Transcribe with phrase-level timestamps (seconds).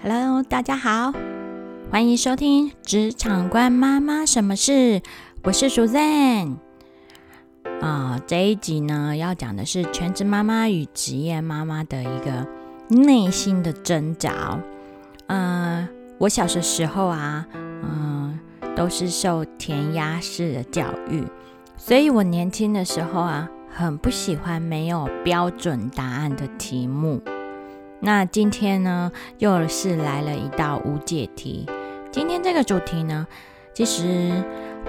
[0.00, 1.12] Hello，大家好，
[1.90, 4.72] 欢迎收听《职场官妈妈什么事》，
[5.42, 6.54] 我是 Suzanne。
[7.80, 12.46] 啊，这一集呢要讲的是全职妈妈与职业妈妈的一个
[12.88, 14.60] 内心的挣扎。
[15.26, 15.88] 嗯，
[16.18, 17.44] 我小的时候啊，
[17.82, 18.38] 嗯，
[18.76, 21.24] 都是受填鸭式的教育，
[21.76, 27.20] 所以我年轻的时候啊，很不喜欢没有标准答案的题目。
[28.00, 31.66] 那今天呢，又是来了一道无解题。
[32.12, 33.26] 今天这个主题呢，
[33.74, 34.32] 其实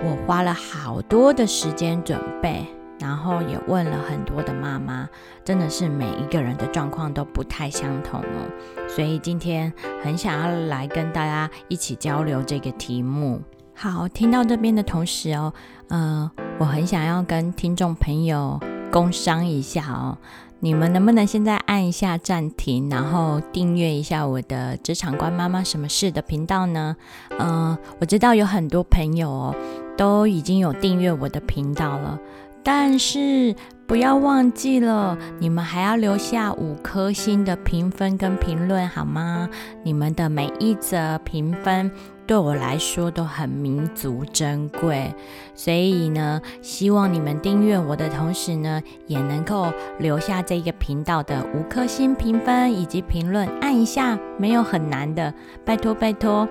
[0.03, 2.65] 我花了好多的时间准备，
[2.99, 5.09] 然后也问了很多的妈妈，
[5.43, 8.87] 真的是每一个人的状况都不太相同哦。
[8.87, 9.73] 所以今天
[10.03, 13.41] 很想要来跟大家一起交流这个题目。
[13.73, 15.51] 好，听到这边的同时哦，
[15.87, 16.29] 呃，
[16.59, 18.59] 我很想要跟听众朋友
[18.91, 20.17] 工商一下哦。
[20.61, 26.97] 你们能不能现在按一下暂停，然后订阅一下我的职场观妈妈什么事的频道呢？
[27.37, 29.55] 嗯，我知道有很多朋友哦，
[29.97, 32.19] 都已经有订阅我的频道了，
[32.61, 33.55] 但是
[33.87, 39.49] 不要忘记了，你们还要留下五颗星的评分跟评论好吗？
[39.83, 41.89] 你们的每一则评分。
[42.29, 45.11] 对我来说都很弥足珍贵，
[45.55, 55.33] 所以呢，希望你们订阅我的同时呢，也能够留下这个频道的五颗星评分以及评论，按一下没有很难的，
[55.65, 56.47] 拜托拜托。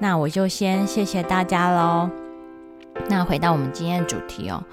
[0.00, 2.10] 那我就先谢谢大家喽。
[3.08, 4.64] 那回到我们今天的主题哦，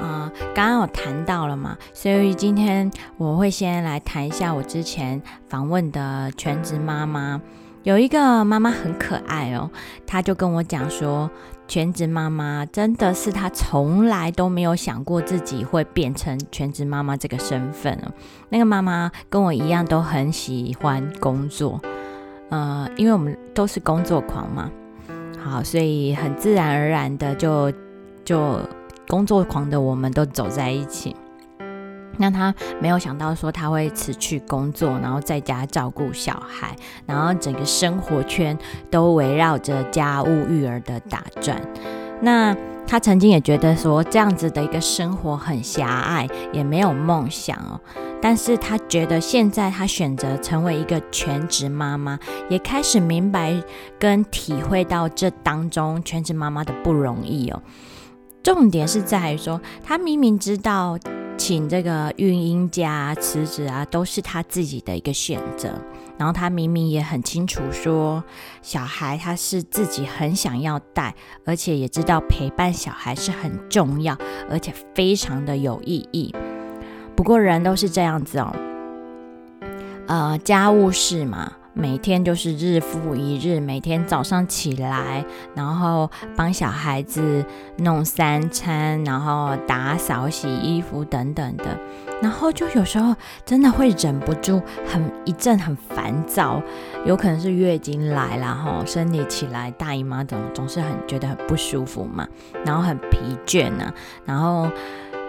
[0.00, 5.20] 啊，刚刚有谈到了嘛，所以今天我会先来谈一下我之前
[5.50, 7.42] 访问的全职妈妈。
[7.82, 9.70] 有一个妈妈很可爱哦，
[10.06, 11.30] 她就跟我讲说，
[11.66, 18.12] 全职妈妈真的是她从来都没有想过自己会变成全职妈妈这个身份哦。
[18.50, 21.80] 那个妈妈跟我一样都很喜欢工作，
[22.50, 24.70] 呃，因为我们都是工作狂嘛，
[25.42, 27.72] 好，所以很自然而然的就
[28.22, 28.60] 就
[29.08, 31.16] 工作狂的我们都走在一起。
[32.18, 36.76] 那他没有想到说他会辞去工作，然后在家照顾小孩，
[37.06, 38.56] 然后整个生活圈
[38.90, 41.60] 都围绕着家务育儿的打转。
[42.20, 42.54] 那
[42.86, 47.80] 他曾经也觉得说这样子的一个生活很狭隘，也没有梦想哦。
[48.20, 52.18] 但是他觉得现在他选择成为一个全职妈妈，
[52.50, 53.54] 也开始明白
[53.98, 57.62] 跟体会到这当中全职妈妈的不容易哦。
[58.42, 60.98] 重点是在于说，他明明知道。
[61.40, 65.72] 请这个孕婴假辞职啊，都是他自己的一个选择。
[66.18, 68.22] 然后他明明也很清楚说，
[68.60, 71.14] 小孩他是自己很想要带，
[71.46, 74.14] 而且也知道陪伴小孩是很重要，
[74.50, 76.34] 而且非常的有意义。
[77.16, 78.54] 不过人都是这样子哦，
[80.08, 81.50] 呃，家务事嘛。
[81.72, 87.44] 每天就是日复一日，每天早上起来，然后帮小孩子
[87.78, 91.78] 弄三餐，然后打扫、洗衣服等等的，
[92.20, 93.14] 然后就有时候
[93.44, 96.60] 真的会忍不住，很一阵很烦躁，
[97.06, 102.26] 有可能是月经来了哈，生理起来大姨妈总总是很觉得很不舒服嘛，
[102.64, 103.92] 然后很疲倦呐，
[104.24, 104.68] 然后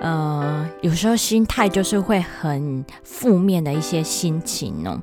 [0.02, 5.00] 呃有时候心态就是会很负面的一些心情哦。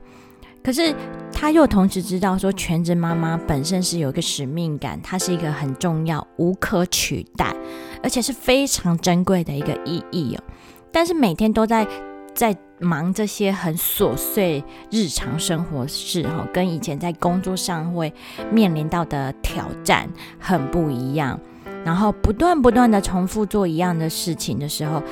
[0.68, 0.94] 可是，
[1.32, 7.56] 他又同时知道说，全职妈妈本身是有一个使命感，它是一个很重要、无可取代，
[8.02, 10.44] 而且是非常珍贵的一个意义哦。
[10.92, 11.88] 但是每天都在
[12.34, 18.12] 在忙这些很琐碎日常生活事哈，跟以前在工作上会
[18.52, 20.06] 面临到的挑战
[20.38, 21.40] 很不一样。
[21.82, 25.02] 然后不断不断的重复做一样的事情的时候，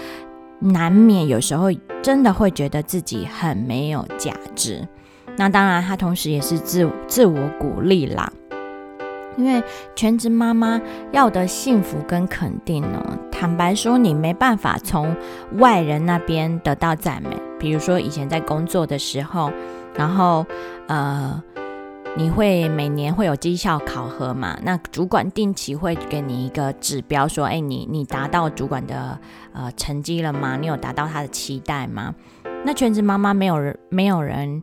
[0.59, 1.69] 难免有时候
[2.03, 4.87] 真的会觉得自己很没有价值。
[5.37, 8.33] 那当然，她同时也是自自我鼓励啦。
[9.37, 9.63] 因为
[9.95, 10.81] 全职妈妈
[11.13, 15.15] 要的幸福跟肯定呢，坦白说，你没办法从
[15.59, 17.37] 外人那边得到赞美。
[17.59, 19.53] 比如说以前在工作的时候，
[19.95, 20.47] 然后
[20.87, 21.43] 呃，
[22.17, 24.57] 你会每年会有绩效考核嘛？
[24.63, 29.19] 那主管定期会给你一个指标，说，哎，你你达到主管的
[29.53, 30.57] 呃成绩了吗？
[30.57, 32.15] 你有达到他的期待吗？
[32.65, 34.63] 那全职妈妈没有人，没有人。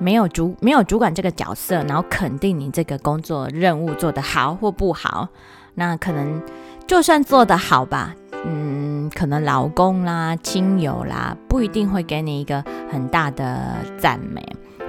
[0.00, 5.28] 没有主没有主管这个角色，然后肯定你这个工作任务做得好或不好，
[5.74, 6.42] 那可能
[6.86, 14.42] 就算做得好吧，嗯，可能老公啦、亲友啦，不一定会给你一个很大的赞美，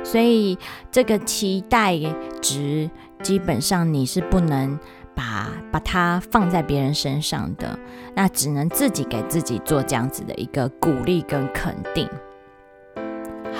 [0.04, 0.58] 所以
[0.90, 2.00] 这个期待
[2.42, 2.90] 值
[3.22, 4.80] 基本上你是不能
[5.14, 7.78] 把把它放在别人身上的，
[8.16, 12.10] 那只能自己给自己做这样子的一个鼓励跟肯定。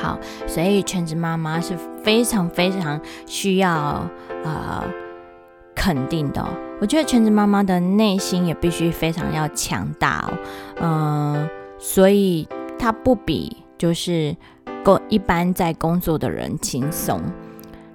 [0.02, 0.18] 好，
[0.48, 4.04] 所以全职妈妈是非常非常需要
[4.44, 4.84] 呃
[5.76, 6.44] 肯定的。
[6.80, 10.34] 我觉得全职妈妈的内心也必须非常要强大哦，
[10.82, 12.48] 嗯，所以
[12.80, 14.36] 她不比就是
[14.84, 17.22] 工一般在工作的人轻松。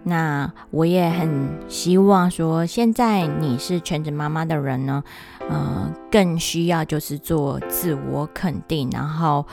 [0.09, 5.03] 那我也很希望说，现在你是全职妈妈的人呢，
[5.49, 9.45] 呃，更需要就是做自我肯定，然后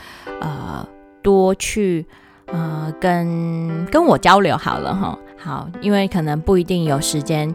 [0.41, 0.87] 呃
[1.23, 2.05] 多去
[2.47, 5.17] 呃跟跟我交流好了哈。
[5.37, 7.53] 好，因为可能不一定有时间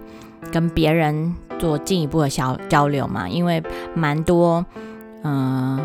[0.53, 3.63] 跟别人做进一步的交交流嘛，因为
[3.95, 4.65] 蛮多
[5.23, 5.81] 嗯。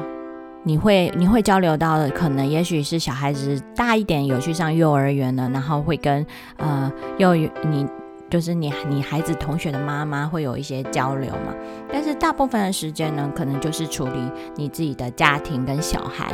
[0.66, 6.26] 你会你会交流到的，可能也许是小孩子大一点，有去上幼儿园了，然后会跟
[6.56, 7.36] 呃幼儿
[7.66, 7.86] 你
[8.30, 11.54] 就是你你孩子同学的妈妈会有一些交流嘛。
[11.92, 16.34] 但是大部分的时间呢，可能就是处理你自己的家庭跟小孩，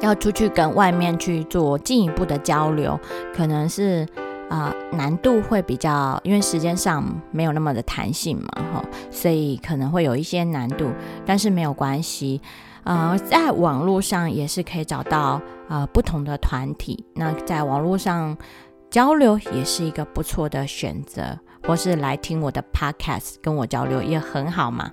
[0.00, 2.98] 要出去跟外面去做进一步的交流，
[3.34, 4.06] 可能是
[4.48, 10.90] 啊难度会比较，因为时间上没有那么的弹性嘛，哈，所以可能会有一些难度，
[11.24, 12.40] 但是没有关系。
[12.84, 15.40] 呃，在网络上也是可以找到
[15.70, 18.36] 呃不同的团体，那在网络上
[18.90, 24.92] 交流也是一个不错的选择，或是来听我的 podcast 跟我交流也很好嘛。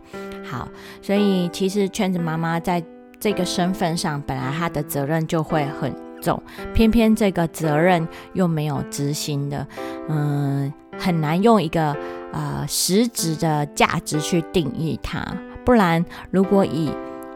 [0.50, 0.70] 好，
[1.02, 2.82] 所以其实圈子妈妈在
[3.22, 6.42] 这个身份上，本来她的责任就会很重，
[6.74, 9.66] 偏偏这个责任又没有执行的，
[10.10, 11.96] 嗯，很难用一个
[12.34, 15.24] 呃实质的价值去定义它。
[15.64, 16.92] 不然，如果以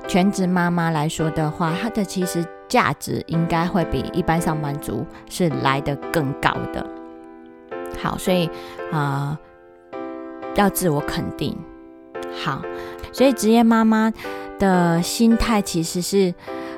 [0.07, 6.85] 全职妈妈来说的话，她的其实价值应该会比一般上班族是来的更高的。
[8.01, 8.49] 好，所以
[8.91, 9.37] 啊，
[10.55, 11.55] 要自我肯定。
[12.43, 12.61] 好，
[13.11, 14.11] 所以职业妈妈
[14.59, 16.33] 的心态其实是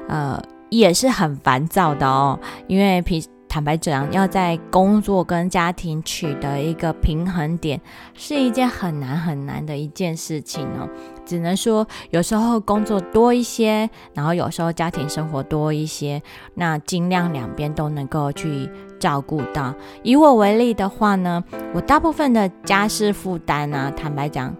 [0.07, 3.23] 呃也是很烦躁的哦，因为平。
[3.49, 7.79] 坦白讲，要在工作跟家庭取得一个平衡点，
[8.13, 10.87] 是一件很难很难的一件事情哦。
[11.25, 16.21] 只能说，有时候工作多一些，然后有时候家庭生活多一些，
[16.55, 18.69] 那尽量两边都能够去
[18.99, 19.73] 照顾到。
[20.03, 21.41] 以我为例的话呢，
[21.73, 24.53] 我大部分的家事负担呢，坦白讲，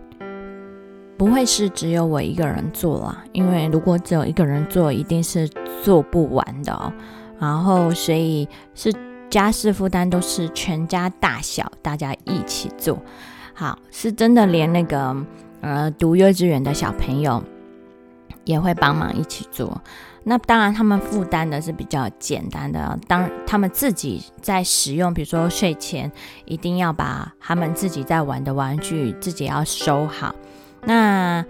[1.18, 5.50] 不会是只有我一个人做啊，因为如果只有一个人做，一定是
[5.84, 6.94] 做不完的哦。
[7.40, 8.94] 然后，所以是
[9.30, 12.98] 家事负担都是全家大小大家一起做，
[13.54, 15.16] 好，是真的连那个
[15.62, 17.44] 呃读幼稚园的小朋友
[18.44, 19.82] 也会帮忙一起做。
[20.24, 26.12] 那当然，他们负担的是比较简单的，当他们自己在使用，比如说睡前
[26.46, 30.36] 一定要把他们自己在玩的玩具自己要收好。
[30.88, 31.46] 那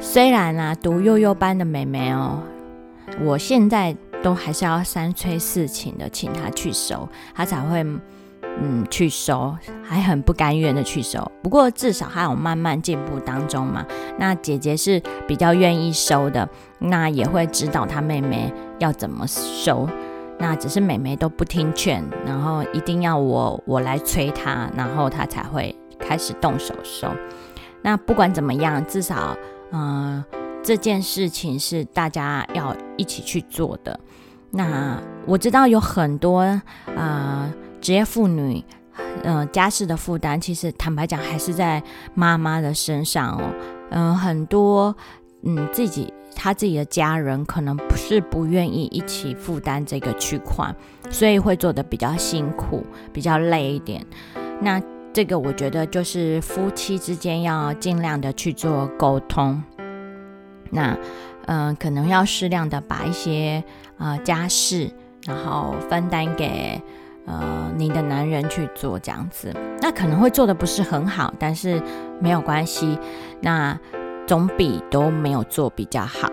[0.00, 2.40] 虽然啊，读幼幼班的妹妹哦，
[3.20, 3.94] 我现在。
[4.22, 7.82] 都还是要三催四请的，请她去收，她才会
[8.60, 9.52] 嗯去收，
[9.82, 11.28] 还很不甘愿的去收。
[11.42, 13.84] 不过至少还有慢慢进步当中嘛。
[14.20, 16.48] 那姐姐是比较愿意收的，
[16.78, 19.88] 那也会指导她妹妹要怎么收。
[20.38, 27.08] 那只是妹妹都不听劝，然后一定要我我来催她，然后她才会开始动手收。
[27.82, 29.36] 那不管怎么样，至少
[29.72, 30.24] 嗯。
[30.64, 33.98] 这件事情是大家要一起去做的。
[34.52, 34.96] 那
[35.26, 36.38] 我知道有很多
[36.96, 38.64] 啊职业妇女，
[39.24, 41.82] 嗯，家事的负担其实坦白讲还是在
[42.14, 43.52] 妈妈的身上哦。
[43.90, 44.94] 嗯，很多
[45.42, 50.72] 嗯自己他自己的家人可能不是不愿意一起负担这个区块，
[51.10, 54.06] 所以会做的比较辛苦，比较累一点。
[54.60, 54.80] 那
[55.12, 59.62] 这个我觉得就是夫妻之间要尽量的去做沟通。
[60.70, 60.96] 那，
[61.46, 63.62] 嗯，可能要适量的把一些
[63.98, 64.90] 呃家事，
[65.26, 66.80] 然后分担给
[67.26, 69.54] 呃你的男人去做这样子。
[69.82, 71.82] 那可能会做的不是很好，但是
[72.18, 72.98] 没有关系，
[73.42, 73.78] 那
[74.26, 76.30] 总比都没有做比较好。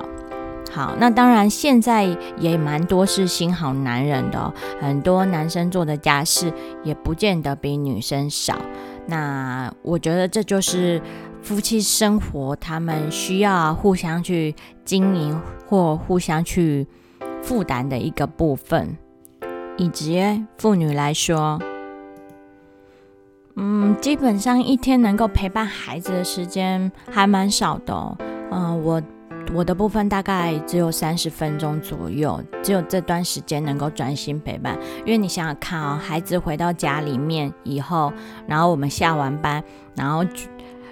[0.71, 2.05] 好，那当然现在
[2.37, 8.55] 也蛮多是新好男人的，很多男生做的家事也不见得比女生少。
[9.07, 11.01] 那我觉得这就是
[11.41, 14.53] 夫妻生活，他们需要互相去
[14.85, 16.87] 经营或互相去
[17.41, 18.95] 负担的一个部分。
[19.77, 21.57] 以及妇女来说，
[23.55, 28.17] 嗯，基本上一天能够陪伴孩子的时间还蛮少的。
[28.51, 29.01] 嗯，我。
[29.53, 34.77] 我的部分大概只有三十分钟左右，只有这段时间能够专心陪伴。
[34.99, 38.13] 因为你想想看哦，孩子回到家里面以后，
[38.47, 39.63] 然后我们下完班，
[39.95, 40.23] 然后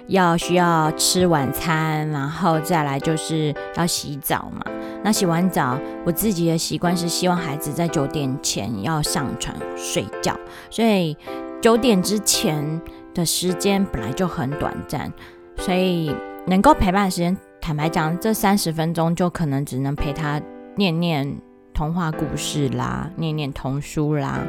[0.08, 4.64] 要需要吃晚餐，然后再来就是要洗澡嘛。
[5.04, 10.36] 那洗完澡，我自己的习惯是希望孩子在九点前要上床睡觉，
[10.68, 11.16] 所以
[11.62, 12.80] 九点之前
[13.14, 15.12] 的时间本来就很短暂，
[15.58, 16.12] 所以
[16.48, 17.36] 能够陪伴的时间，
[17.68, 20.40] 坦白讲，这三十分钟就可能只能陪他
[20.76, 21.38] 念念
[21.74, 24.40] 童话故事啦，念念童书啦。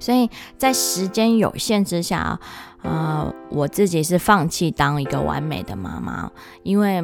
[0.00, 0.28] 所以
[0.58, 2.40] 在时间有限之下，
[2.82, 6.28] 呃，我自己是放弃当一个完美的妈妈，
[6.64, 7.00] 因为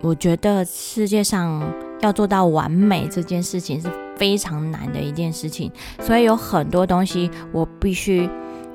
[0.00, 1.62] 我觉得世界上
[2.00, 8.28] 要做到完美这件事情是非常难的一件事情，所以有很多东西我必须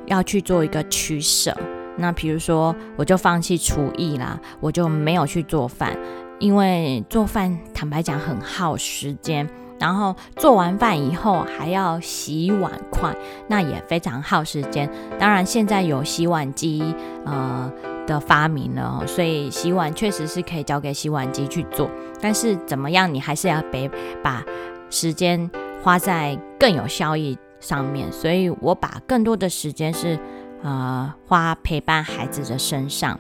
[0.06, 1.54] 要去做一个取舍。
[1.98, 5.98] 那比如说，我就放弃厨艺啦，我就没有去做饭，
[6.40, 9.48] 因为做饭坦白讲很耗时间。
[9.80, 13.16] 然后做完饭以后还要洗碗筷，
[13.48, 14.90] 那也非常耗时间。
[15.20, 17.72] 当然现在有洗碗机呃
[18.08, 21.88] 的发明了，所以洗碗确实是可以交给洗碗机去做。
[22.20, 23.88] 但是怎么样，你还是要别
[24.24, 24.44] 把
[24.90, 25.48] 时间
[25.84, 28.12] 花在更有效益上面。
[28.12, 30.18] 所以我把更多的时间是
[30.64, 33.20] 呃花陪伴孩子的身上。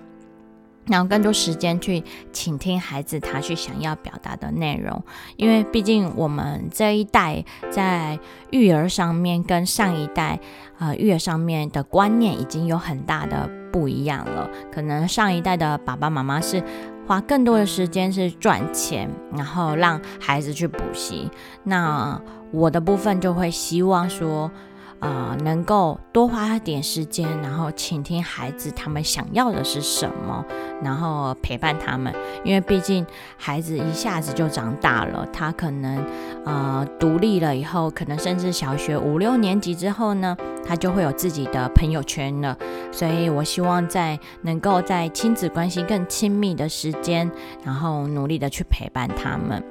[0.89, 2.01] 然后更多时间去
[2.31, 5.03] 倾听孩子他去想要表达的内容，
[5.35, 8.17] 因为毕竟我们这一代在
[8.51, 10.39] 育儿上面跟上一代
[10.79, 14.49] 呃育儿上面的观念已经有很大的不一样了。
[14.71, 16.63] 可能上一代的爸爸妈妈是
[17.05, 21.29] 花更多的时间是赚钱，然后让孩子去补习。
[21.65, 22.21] 那
[22.53, 24.49] 我的部分就会希望说。
[24.99, 30.43] 啊，能够多花一点时间，然后倾听孩子他们想要的是什么，
[30.83, 32.13] 然后陪伴他们。
[32.43, 33.05] 因为毕竟
[33.37, 36.03] 孩子一下子就长大了，他可能
[36.45, 40.35] 呃独立了以后，可能甚至小学五六年级之后呢，
[40.65, 42.57] 他就会有自己的朋友圈了。
[42.91, 47.29] 所以我希望在能够在亲子关系更亲密的时间，
[47.63, 49.63] 然后努力的去陪伴他们。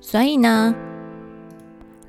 [0.00, 0.74] 所以呢。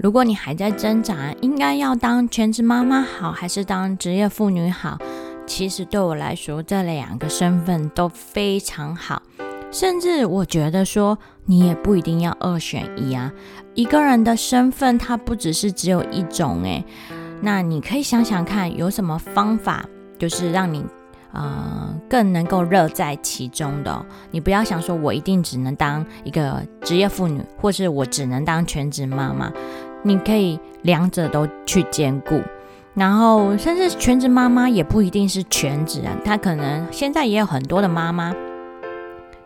[0.02, 4.98] 如果你还在挣扎，应该要当全职妈妈好，还是当职业妇女好？
[5.46, 9.22] 其实对我来说，这两个身份都非常好。
[9.72, 13.30] 甚至我觉得说，你也不一定要二选一啊。
[13.74, 16.86] 一个人的身份，它不只是只有一种诶。
[17.42, 19.86] 那你可以想想看，有什么方法，
[20.18, 20.86] 就是让你
[21.34, 24.06] 呃更能够乐在其中的。
[24.32, 29.52] 你不要想说我一定只能当一个职业妇女，或是我只能当全职妈妈。
[30.04, 32.42] 你可以两者都去兼顾，
[32.94, 38.34] 然后甚至全职妈妈也不一定是全职啊，她可能现在也有很多的妈妈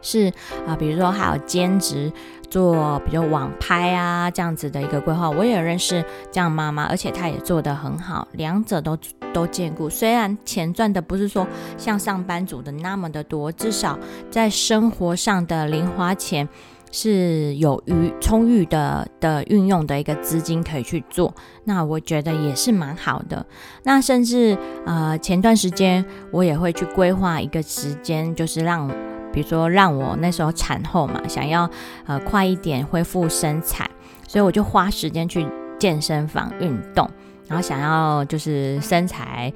[0.01, 0.31] 是
[0.67, 2.11] 啊，比如说还有兼职
[2.49, 5.29] 做，比如网拍啊这样子的一个规划。
[5.29, 8.97] 我也认识这样妈妈，而且她也做得很好，两者都
[9.33, 9.89] 都兼顾。
[9.89, 13.97] 虽然钱赚的不是说像上班族的那么的多，至少
[14.29, 16.47] 在生活上的零花钱。
[16.95, 21.33] 是有余充裕的的运用的一个资金可以去做，
[21.63, 23.43] 那我觉得也是蛮好的。
[23.81, 28.87] 那甚至呃前段时间我也会去规划一个时间，就是让
[29.33, 31.67] 比如说让我那时候产后嘛，想要
[32.05, 33.89] 呃快一点恢复身材，
[34.27, 35.47] 所以我就花时间去
[35.79, 37.09] 健身房运动，
[37.47, 39.51] 然后想要就是身材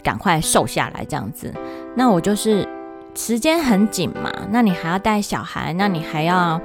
[0.00, 1.52] 赶快瘦下来这样子。
[1.96, 2.64] 那我就是。
[3.16, 6.60] 时间很紧嘛，那你还要带小孩，那你还要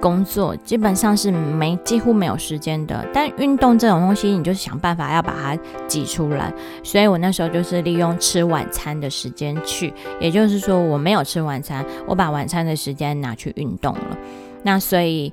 [0.00, 3.06] 工作，基本上是没几乎没有时间的。
[3.12, 6.50] 但运动这种东西，你就想办法要把它挤出来。
[6.82, 14.18] 所以我那时候就是利用吃晚餐的时间去，也就是说我没有吃晚餐，我把晚餐的时间拿去运动了。
[14.62, 15.30] 那所以，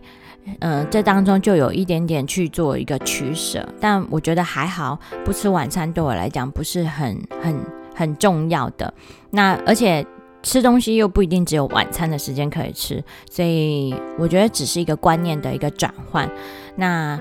[0.60, 7.56] 嗯，这当中就有一点点去做一个取舍，但我觉得还好，不吃晚餐对我来讲不是很很
[7.96, 8.94] 很重要的。
[9.30, 10.06] 那而且。
[10.48, 16.32] 吃东西又不一定只有晚餐的时间可以吃，所以我觉得只是一个观念的一个转换，
[16.78, 17.20] 那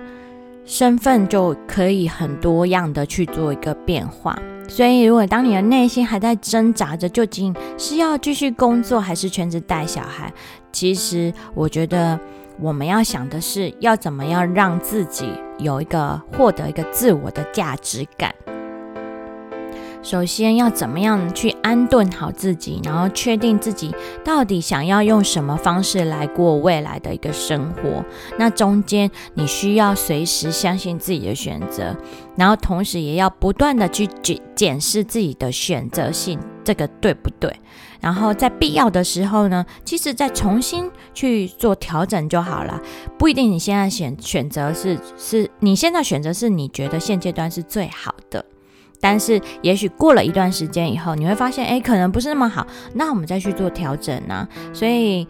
[0.65, 4.39] 身份就可以很多样的去做一个变化。
[4.69, 10.33] 所以，如果当你的内心还在挣扎着，究竟是要继续工作还是全职带小孩，
[10.71, 12.17] 其实我觉得
[12.61, 15.29] 我们要想的是，要怎么样让自己
[15.59, 18.33] 有一个获得一个自我的价值感。
[20.07, 23.93] 首先要怎么样去安顿好自己，然后确定自己
[24.25, 28.05] 到底想要用什么方式来过未来的一个生活。
[28.39, 31.97] 那中间你需要随时相信自己的选择，
[32.37, 37.53] 然后同时也要不断的去检检视自己的选择性，这个对不对？
[38.01, 42.81] 然后在必要的时候呢，其实再重新去做调整就好了。
[43.19, 48.45] 不一定你现在选选择是是你现在选择是你觉得现阶段是最好的。
[49.01, 54.49] 但是也许过了一段时间以后，你会发现，哎，可能不是那么好，那我们再去做调整呢。
[54.73, 55.27] 所以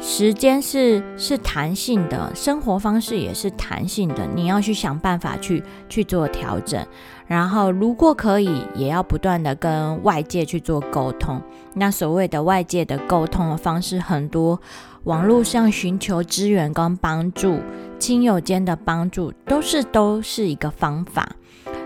[0.00, 6.84] 时间是是弹性的，生活方式也是弹性的，你要去想办法去去做调整。
[7.26, 11.40] 然后如果可以，也要不断的跟外界去做沟通。
[11.74, 14.60] 那所谓的外界的沟通的方式很多，
[15.04, 17.60] 网络上寻求支援跟帮助，
[17.98, 21.26] 亲友间的帮助都是都是一个方法。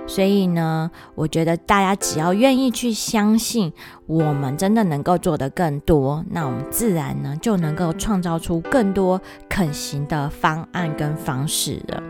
[0.09, 3.73] 所以呢，我觉得大家只要愿意去相信，
[4.07, 12.03] 我们真的能够做得更多，那我们自然呢就能够创造出更多可行的方案跟方式了。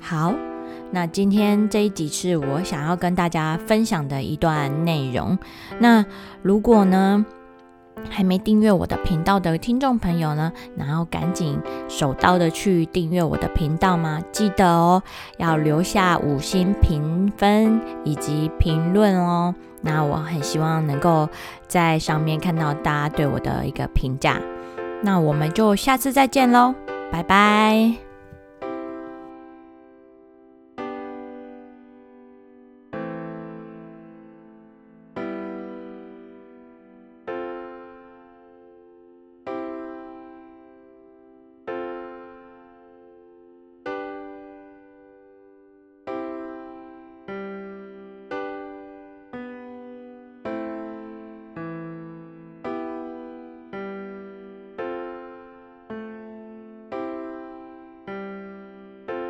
[0.00, 0.34] 好，
[0.90, 5.38] 那今天这一集是我想要跟大家分享的一段内容。
[5.78, 6.04] 那
[6.42, 7.24] 如果呢？
[8.10, 14.20] 还没订阅我的频道的听众朋友呢，然后赶紧手刀的去订阅我的频道吗？
[14.32, 15.02] 记得哦，
[15.36, 19.54] 要留下五星评分以及评论哦。
[19.80, 21.28] 那我很希望能够
[21.68, 24.40] 在上面看到大家对我的一个评价。
[25.02, 26.74] 那我们就下次再见喽，
[27.12, 28.07] 拜拜。